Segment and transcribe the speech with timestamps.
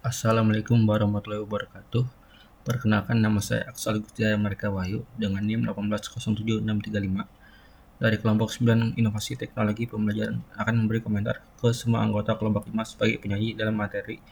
[0.00, 2.08] Assalamualaikum warahmatullahi wabarakatuh.
[2.64, 7.28] Perkenalkan nama saya Aksal Gustiyah Mereka Wahyu dengan NIM 1807635
[8.00, 13.20] dari kelompok 9 Inovasi Teknologi Pembelajaran akan memberi komentar ke semua anggota kelompok 5 sebagai
[13.20, 14.24] penyanyi dalam materi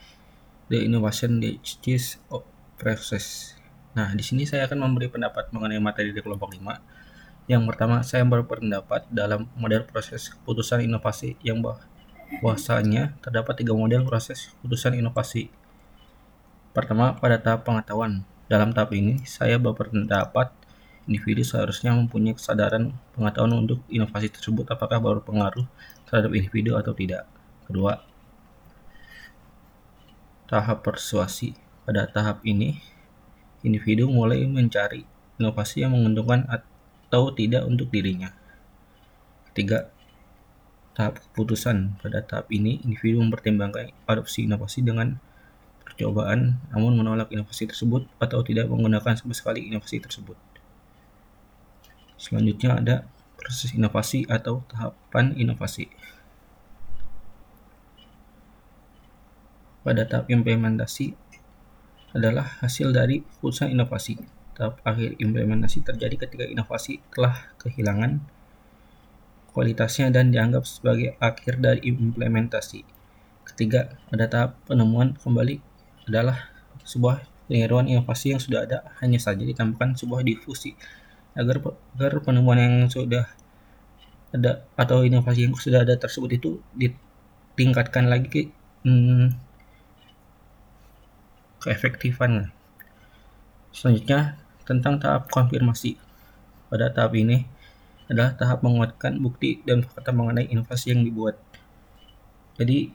[0.72, 2.48] The Innovation Stages of
[2.80, 3.52] Process.
[3.92, 7.44] Nah, di sini saya akan memberi pendapat mengenai materi di kelompok 5.
[7.44, 11.60] Yang pertama, saya berpendapat dalam model proses keputusan inovasi yang
[12.40, 15.48] bahwasanya terdapat tiga model proses keputusan inovasi.
[16.76, 18.22] Pertama, pada tahap pengetahuan.
[18.48, 20.52] Dalam tahap ini, saya berpendapat
[21.08, 25.64] individu seharusnya mempunyai kesadaran pengetahuan untuk inovasi tersebut apakah berpengaruh
[26.04, 27.24] terhadap individu atau tidak.
[27.64, 28.04] Kedua,
[30.48, 31.56] tahap persuasi.
[31.88, 32.76] Pada tahap ini,
[33.64, 35.08] individu mulai mencari
[35.40, 38.36] inovasi yang menguntungkan atau tidak untuk dirinya.
[39.48, 39.88] Ketiga,
[40.98, 42.02] tahap keputusan.
[42.02, 45.22] Pada tahap ini, individu mempertimbangkan adopsi inovasi dengan
[45.86, 50.34] percobaan, namun menolak inovasi tersebut atau tidak menggunakan sama sekali inovasi tersebut.
[52.18, 52.96] Selanjutnya ada
[53.38, 55.86] proses inovasi atau tahapan inovasi.
[59.86, 61.14] Pada tahap implementasi
[62.10, 64.18] adalah hasil dari keputusan inovasi.
[64.58, 68.18] Tahap akhir implementasi terjadi ketika inovasi telah kehilangan
[69.58, 72.86] kualitasnya dan dianggap sebagai akhir dari implementasi.
[73.42, 75.58] Ketiga, pada tahap penemuan kembali
[76.06, 76.54] adalah
[76.86, 80.78] sebuah peniruan inovasi yang sudah ada hanya saja ditambahkan sebuah difusi
[81.34, 81.58] agar
[81.98, 83.26] agar penemuan yang sudah
[84.30, 88.42] ada atau inovasi yang sudah ada tersebut itu ditingkatkan lagi ke
[88.86, 89.34] hmm,
[91.66, 92.54] keefektifan.
[93.74, 95.98] Selanjutnya tentang tahap konfirmasi.
[96.70, 97.57] Pada tahap ini
[98.08, 101.36] adalah tahap menguatkan bukti dan fakta mengenai inovasi yang dibuat.
[102.56, 102.88] Jadi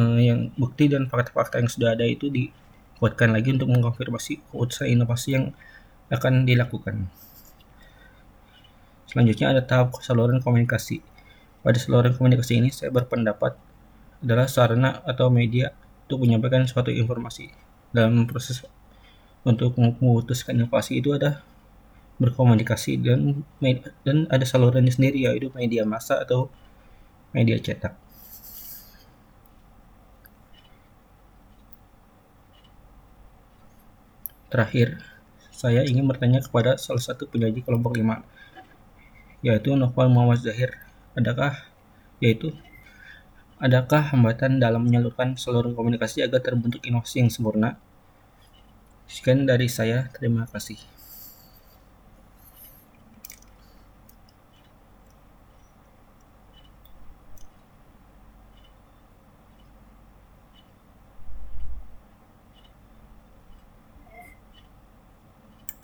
[0.00, 5.28] eh, yang bukti dan fakta-fakta yang sudah ada itu dikuatkan lagi untuk mengkonfirmasi keputusan inovasi
[5.36, 5.44] yang
[6.08, 7.12] akan dilakukan.
[9.08, 10.98] Selanjutnya ada tahap saluran komunikasi.
[11.62, 13.54] Pada saluran komunikasi ini saya berpendapat
[14.24, 15.70] adalah sarana atau media
[16.08, 17.52] untuk menyampaikan suatu informasi.
[17.94, 18.64] Dalam proses
[19.44, 21.44] untuk memutuskan inovasi itu ada
[22.24, 23.44] berkomunikasi dan
[24.04, 26.48] dan ada salurannya sendiri yaitu media massa atau
[27.36, 27.94] media cetak.
[34.54, 35.02] Terakhir,
[35.50, 38.22] saya ingin bertanya kepada salah satu penyaji kelompok 5
[39.44, 40.78] yaitu Novel Muhammad Zahir.
[41.18, 41.58] Adakah
[42.22, 42.54] yaitu
[43.58, 47.76] adakah hambatan dalam menyalurkan seluruh komunikasi agar terbentuk inovasi yang sempurna?
[49.04, 50.80] Sekian dari saya, terima kasih.